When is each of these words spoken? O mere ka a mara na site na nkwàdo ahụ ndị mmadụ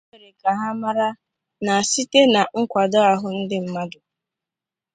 O 0.03 0.03
mere 0.11 0.29
ka 0.39 0.51
a 0.67 0.69
mara 0.81 1.07
na 1.65 1.73
site 1.91 2.21
na 2.33 2.41
nkwàdo 2.59 2.99
ahụ 3.13 3.27
ndị 3.39 3.57
mmadụ 3.63 3.99